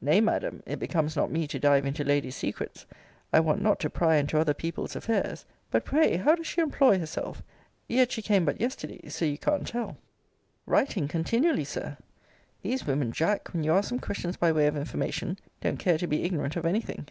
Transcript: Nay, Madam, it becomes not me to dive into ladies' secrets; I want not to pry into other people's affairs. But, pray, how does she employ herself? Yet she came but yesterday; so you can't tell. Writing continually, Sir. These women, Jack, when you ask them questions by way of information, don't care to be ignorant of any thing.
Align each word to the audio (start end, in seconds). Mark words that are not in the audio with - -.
Nay, 0.00 0.22
Madam, 0.22 0.62
it 0.64 0.78
becomes 0.78 1.14
not 1.14 1.30
me 1.30 1.46
to 1.46 1.58
dive 1.58 1.84
into 1.84 2.02
ladies' 2.02 2.34
secrets; 2.36 2.86
I 3.34 3.40
want 3.40 3.60
not 3.60 3.78
to 3.80 3.90
pry 3.90 4.16
into 4.16 4.38
other 4.40 4.54
people's 4.54 4.96
affairs. 4.96 5.44
But, 5.70 5.84
pray, 5.84 6.16
how 6.16 6.36
does 6.36 6.46
she 6.46 6.62
employ 6.62 6.98
herself? 6.98 7.42
Yet 7.86 8.10
she 8.10 8.22
came 8.22 8.46
but 8.46 8.62
yesterday; 8.62 9.10
so 9.10 9.26
you 9.26 9.36
can't 9.36 9.66
tell. 9.68 9.98
Writing 10.64 11.06
continually, 11.06 11.64
Sir. 11.64 11.98
These 12.62 12.86
women, 12.86 13.12
Jack, 13.12 13.52
when 13.52 13.62
you 13.62 13.74
ask 13.74 13.90
them 13.90 13.98
questions 14.00 14.38
by 14.38 14.52
way 14.52 14.66
of 14.68 14.74
information, 14.78 15.38
don't 15.60 15.76
care 15.78 15.98
to 15.98 16.06
be 16.06 16.22
ignorant 16.24 16.56
of 16.56 16.64
any 16.64 16.80
thing. 16.80 17.06